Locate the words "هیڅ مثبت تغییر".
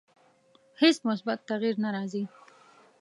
0.81-1.75